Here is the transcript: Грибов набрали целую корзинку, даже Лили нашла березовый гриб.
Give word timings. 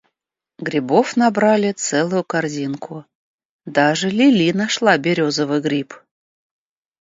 Грибов 0.57 1.15
набрали 1.15 1.73
целую 1.73 2.23
корзинку, 2.23 3.05
даже 3.67 4.09
Лили 4.09 4.51
нашла 4.51 4.97
березовый 4.97 5.61
гриб. 5.61 5.93